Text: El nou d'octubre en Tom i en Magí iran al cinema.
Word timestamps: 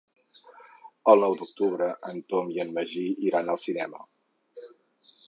El 1.11 1.19
nou 1.23 1.35
d'octubre 1.41 1.89
en 2.11 2.17
Tom 2.33 2.49
i 2.55 2.63
en 2.65 2.73
Magí 2.79 3.05
iran 3.29 3.55
al 3.55 3.63
cinema. 3.67 4.03